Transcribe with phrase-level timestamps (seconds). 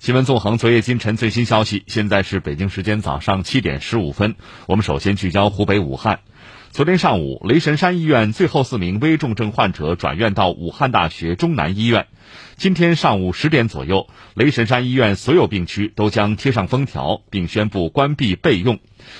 [0.00, 1.84] 新闻纵横，昨夜今晨最新消息。
[1.86, 4.34] 现在是北京时间早上七点十五分。
[4.66, 6.20] 我们首先聚焦湖北武汉。
[6.70, 12.06] 昨天上午，雷神山医院最后四名危重症患者转院到武汉大学中南医院。
[12.56, 18.78] 今天上午十点左右，雷神山医院所有病区都将贴上封条，并宣布关闭备用。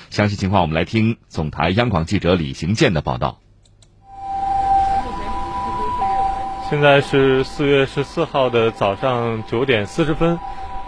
[0.09, 3.39] 详细情况，我们来听总台央广记者李行健的报道。
[6.71, 10.39] 现在是四月十四号的早上九点四十分。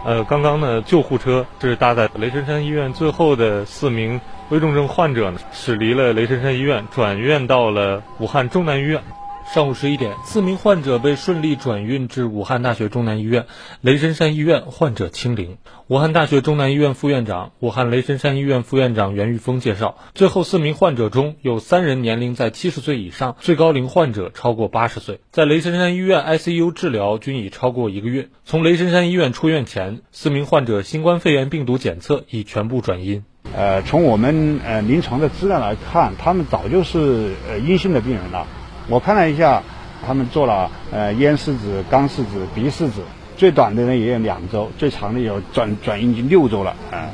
[0.05, 4.21] 呃，刚刚呢，救护车是搭载雷神山医院最后的四名
[4.51, 9.01] 危重症患者呢，驶离了雷神山医院，转院到了武汉中南医院。
[9.45, 13.47] 上午十一点，四名患者被顺利转运至武汉大学中南医院，
[13.83, 15.59] 雷神山医院患者清零。
[15.89, 28.29] 武汉大学中南医院副院长、武汉雷神山医院副院长袁玉峰介绍，最后四名患者中有三人年龄在七十岁以上，最高龄患者超过八十岁，在雷神山医院 ICU 治疗均已超过一个月。
[28.47, 33.23] 从雷神山医院出院前，四名患者新冠肺炎病毒检测已全部转阴。
[33.55, 38.47] 呃，从我们呃临床的资料来看，他们早就是呃阴性的病人了。
[38.89, 39.63] 我看了一下，
[40.07, 43.03] 他们做了呃咽拭子、肛拭子、鼻拭子，
[43.37, 47.09] 最短的呢也有两周，最长的有转转阴经六周了啊。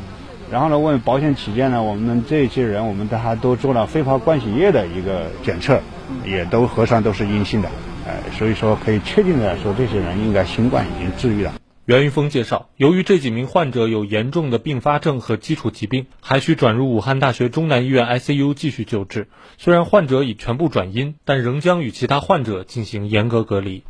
[0.51, 5.79] 然后呢，为保险起见呢，我们这些人我们都还都做了非法灌洗液的一个检测，
[6.25, 7.69] 也都核酸都是阴性的，
[8.07, 11.53] 呃，所以说可以确定的说，这些人应该新冠已经治愈了。
[11.89, 19.27] 袁玉峰介绍，由于这几名患者有严重的并发症和基础疾病，还需转入武汉大学中南医院 ICU 继续救治。
[19.57, 23.85] 虽然患者已全部转阴，但仍将与其他患者进行严格隔离。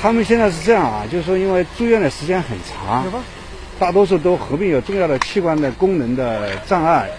[0.00, 3.04] 他们现在是这样啊，就是说因为住院的时间很长，
[3.80, 7.10] 大多数都合并有重要的器官的功能的障碍，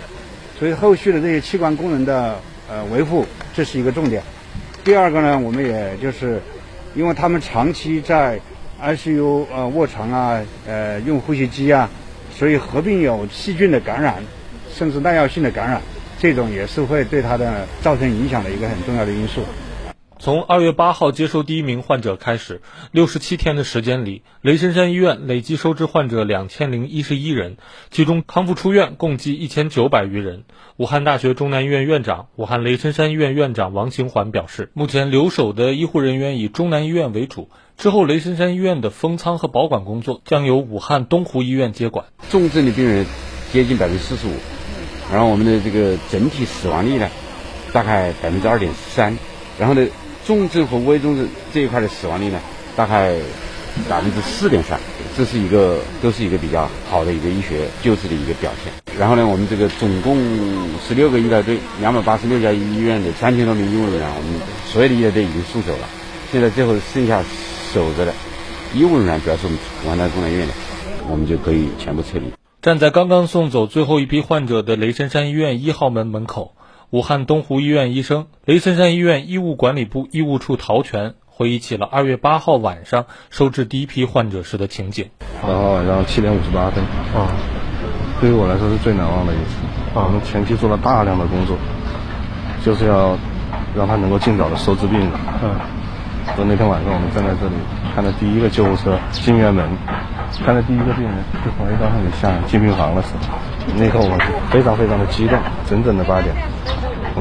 [0.58, 4.24] 所以后续的这些器官功能的呃维护，这是一个重点。
[4.86, 6.42] 第二个呢，我们也就是
[6.96, 8.40] 因为他们长期在。
[8.82, 11.90] ICU 呃卧床啊，呃用呼吸机啊，
[12.34, 14.16] 所以合并有细菌的感染，
[14.74, 15.82] 甚至耐药性的感染，
[16.20, 19.42] 这种也是会对他的造成影响的一个很重要的因素。
[20.22, 22.62] 从二月八号接收第一名患者开始，
[22.92, 27.58] 六十七天的时间里，雷神山医院累计收治患者两千零一十一人，
[27.90, 30.44] 其中康复出院共计一千九百余人。
[30.78, 42.06] 武汉大学中南医院院长、武汉雷神山医院院长王清环表示，目前留守的医护人员以中南医院为主，之后雷神山医院的封仓和保管工作将由武汉东湖医院接管。
[42.30, 43.08] 重症的病人
[43.52, 44.34] 接近百分之四十五，
[45.12, 47.10] 然后我们的这个整体死亡率呢，
[47.74, 49.18] 大概百分之二点三，
[49.58, 49.88] 然后呢。
[50.32, 52.40] 重症和危重症这一块的死亡率呢，
[52.78, 53.18] 大概
[53.90, 54.80] 百分之四点三，
[55.18, 58.72] 这是一个都是一个比较好的一个医学救治的一个表现。
[58.98, 60.18] 然后呢，我们这个总共
[60.88, 65.90] 十六个医疗队，两百八十六家医院的三千多名医务人员，我们所有的医疗队已经送走了。
[66.32, 67.22] 现在最后剩下
[67.74, 68.14] 守着的
[68.74, 70.54] 医务人员，主要是我们武汉大中南医院的，
[71.10, 72.32] 我们就可以全部撤离。
[72.62, 76.54] 站在刚刚送走最后一批患者的雷神山医院一号门门口。
[76.92, 85.10] 武汉东湖医院医生、雷神山医院医务管理部医务处陶全回忆起了二月八号晚上收治第一批患者时的情景。
[85.42, 86.84] 八号晚上七点五十八分，
[87.16, 87.32] 啊，
[88.20, 89.98] 对于我来说是最难忘的一次。
[89.98, 91.56] 啊，我们前期做了大量的工作，
[92.62, 93.18] 就是要
[93.74, 95.10] 让他能够尽早的收治病人。
[95.42, 95.56] 嗯，
[96.36, 97.56] 就那天晚上我们站在这里，
[97.96, 99.66] 看到第一个救护车进院门，
[100.46, 103.40] 看到第一个病人就从 A 道上里下进病房的时候，
[103.78, 105.40] 那一刻我是非常非常的激动。
[105.66, 106.36] 整整的八点。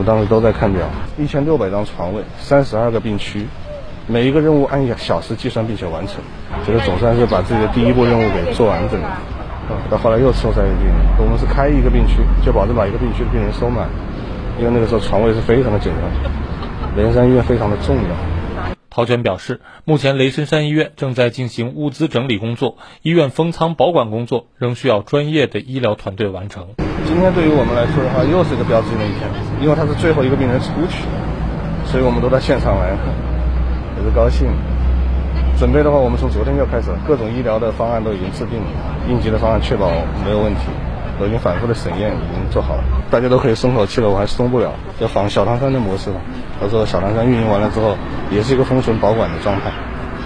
[0.01, 0.81] 我当时都在看表，
[1.19, 3.47] 一千六百张床位，三十二个病区，
[4.07, 6.17] 每一个任务按小时计算并且完成，
[6.65, 9.19] 觉得总算是把自己的第一步任务给做完整了。
[9.91, 13.91] 到后来又收三个病人，我们是开一个病区就保证把一个病区的病人收满，
[14.59, 16.09] 因为那个时候床位是非常的紧张，
[16.97, 18.30] 连山医院非常的重要。
[18.91, 26.67] 陶全表示，目前雷神山医院正在进行物资整理工作，医院封仓保管工作仍需要专业的医疗团队完成。
[27.07, 29.31] 今天对于我们来说的话，又是一个标志性的一天，
[29.63, 31.07] 因为他是最后一个病人出去，
[31.87, 32.91] 所以我们都到现场来，
[33.97, 34.49] 也是高兴。
[35.57, 38.69] 准备的话，我们从昨天就开始，各种医疗的方案都已经制定了，
[39.09, 39.89] 应急的方案确保
[40.25, 40.67] 没有问题，
[41.21, 44.09] 都已经反复的审验，已经做好了，大家都可以松口气了。
[44.09, 46.21] 我还是松不了，要仿小汤山的模式吧。
[46.61, 47.97] 到时候小汤山运营完了之后，
[48.33, 49.71] 也是一个封存保管的状态，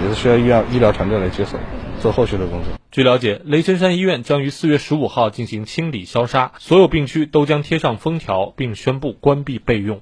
[0.02, 1.58] 也是需要医疗医疗团队来接手
[2.00, 2.73] 做后续的工作。
[2.91, 10.00] 据了解，雷神山医院将于四月十五号进行清理消杀，所有病区都将贴上封条，并宣布关闭备用。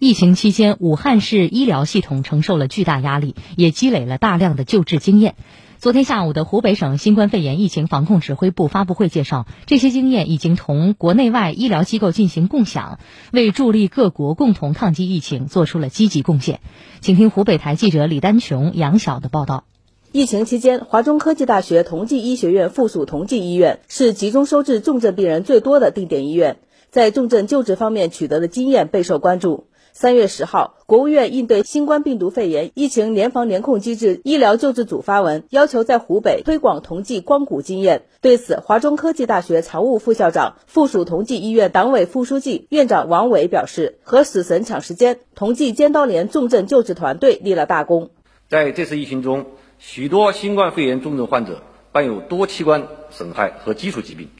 [0.00, 5.34] 疫情期间，武汉市医疗系统承受了巨大压力，也积累了大量的救治经验。
[5.80, 12.98] 昨天下午的湖北省新冠肺炎疫情防控指挥部发布会介绍，这些经验已经同国内外医疗机构进行共享，
[13.32, 16.60] 为助力各国共同抗击疫情做出了积极贡献。
[17.00, 19.64] 请听湖北台记者李丹琼、杨晓的报道。
[20.12, 26.58] 疫情期间，华中科技大学同济医学院附属同济医院是集中收治重症病人最多的定点医院，
[26.90, 29.68] 在重症救治方面取得的经验备受关注。
[30.00, 38.04] 三月十号，国务院应对新冠病毒肺炎疫情联防联控机制医疗救治组发文，要求在湖北推广同济光谷经验。
[38.22, 48.08] 对此，华中科技大学常务副校长、附属同济医院党委副书记、院长王伟表示：“和死神抢时间，同济尖刀连重症救治团队立了大功。
[48.48, 49.44] 在这次疫情中。”
[49.78, 51.60] 许多新冠肺炎重症患者
[51.92, 54.30] 伴有多器官损害和基础疾病，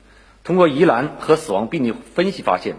[0.43, 2.77] 通过疑难和死亡病例分析发现，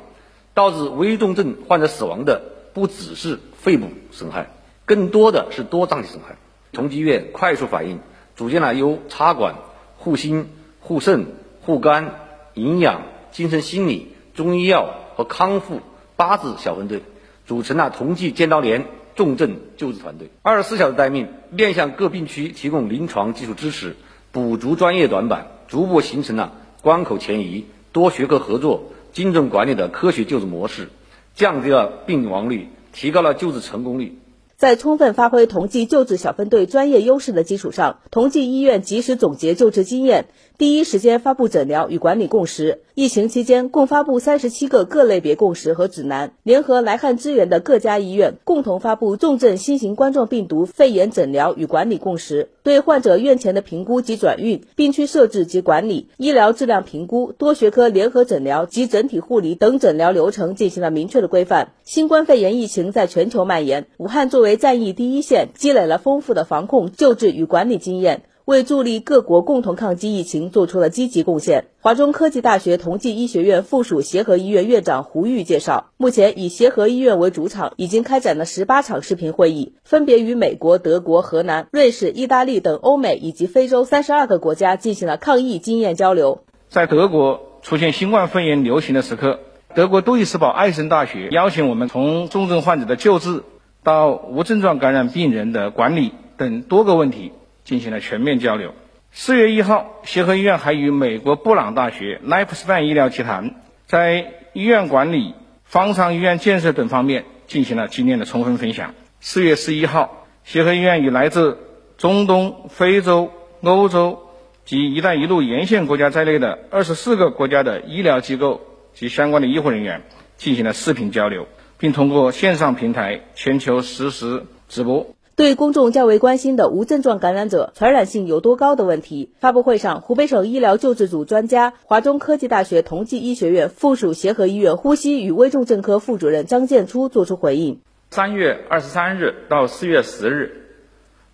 [0.55, 2.41] 导致危重症患者死亡的
[2.73, 4.49] 不只是肺部损害，
[4.85, 6.35] 更多的是多脏器损害。
[6.71, 7.99] 同济医院快速反应，
[8.35, 9.55] 组建了由插管、
[9.97, 11.27] 护心、护肾、
[11.61, 12.15] 护肝、
[12.53, 15.81] 营养、精神心理、中医药和康复
[16.15, 17.03] 八支小分队，
[17.45, 18.85] 组成了同济尖刀连。
[19.13, 23.97] 重症救治团队二十四小时待命，面向各病区提供临床技术支持，
[24.31, 30.89] 补足专业短板，逐步形成了关口前移、多学科合作、精准管理的科学救治模式，
[31.35, 34.17] 降低了病亡率，提高了救治成功率。
[34.57, 40.25] 在充分发挥同济救治小分队专业优势的基础上，同济医院及时总结救治经验，
[40.59, 42.83] 第一时间发布诊疗与管理共识。
[42.93, 61.73] 疫情期间，共发布三十七个各类别共识和指南，联合来汉支援的各家医院，共同发布重症新型冠状病毒肺炎诊疗与管理共识，对患者院前的评估及转运、病区设置及管理、医疗质量评估、多学科联合诊疗及整体护理等诊疗流程进行了明确的规范。
[61.83, 68.23] 新冠肺炎疫情在全球蔓延，武汉作为战役第一线，积累了丰富的防控、救治与管理经验。
[68.51, 71.67] 为助力各国共同抗击疫情做出了积极贡献。
[71.79, 86.43] 华中科技大学同济医学院附属协和医院院长胡玉介绍，目前以协和医院为主场，已经开展了十八场视频会议，分别与美国、德国、荷兰、瑞士、意大利等欧美以及非洲三十二个国家进行了抗疫经验交流。
[86.67, 89.39] 在德国出现新冠肺炎流行的时刻，
[89.73, 93.43] 德国杜伊斯堡艾森大学邀请我们从重症患者的救治
[93.81, 97.31] 到无症状感染病人的管理等多个问题。
[97.71, 98.73] 进行了全面交流。
[99.13, 108.93] 四月一号，协和医院还与美国布朗大学、Lifespan 医疗集团在医院管理、方舱医院建设等方面进行了经验的充分分享。
[109.21, 111.59] 四月十一号，协和医院与来自
[111.97, 113.31] 中东、非洲、
[113.61, 114.19] 欧洲
[114.65, 118.59] 及“一带一路”沿线国家在内的二十四个国家的医疗机构
[118.93, 120.01] 及相关的医护人员
[120.35, 121.47] 进行了视频交流，
[121.77, 125.15] 并通过线上平台全球实时直播。
[125.41, 137.79] 对公众较为关心的无症状感染者传染性有多高的问题，发布会上，湖北省医疗救治组专家、华中科技大学同济医学院附属协和医院呼吸与危重症科副主任张建初作出回应。
[138.11, 140.67] 三月二十三日到四月十日，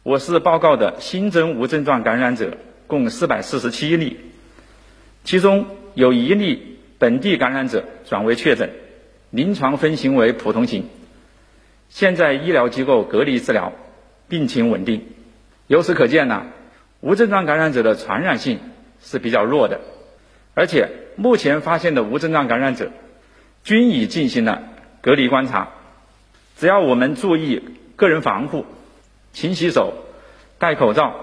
[0.04, 2.56] 我市报告的新增无症状感染者
[2.88, 4.16] 共四百四十七例，
[5.26, 5.66] 其中
[5.96, 8.70] 有一例本地感染者转为确诊，
[9.32, 10.86] 临床分型为普通型，
[11.90, 13.74] 现在医疗机构隔离治疗。
[14.30, 15.06] 病情稳定，
[15.68, 16.48] 由此可见呢，
[17.00, 18.60] 无症状感染者的传染性
[19.02, 19.80] 是比较弱的，
[20.54, 22.92] 而且目前发现的无症状感染者
[23.64, 24.64] 均已进行了
[25.02, 25.70] 隔离观察。
[26.58, 27.62] 只要我们注意
[27.96, 28.66] 个人防护，
[29.32, 29.94] 勤洗手、
[30.58, 31.16] 戴口罩、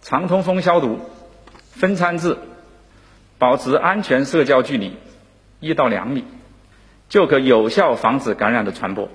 [0.00, 0.98] 常通风消毒、
[1.70, 2.38] 分餐制、
[3.38, 4.96] 保持安全社交距离
[5.60, 6.24] 一到两米，
[7.08, 9.08] 就可有效防止感染的传播。